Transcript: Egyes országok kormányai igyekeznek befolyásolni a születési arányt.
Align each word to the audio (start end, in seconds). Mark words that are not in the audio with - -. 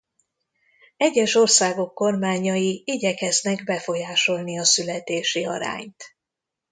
Egyes 0.97 1.35
országok 1.35 1.93
kormányai 1.93 2.81
igyekeznek 2.85 3.63
befolyásolni 3.63 4.59
a 4.59 4.63
születési 4.63 5.45
arányt. 5.45 6.03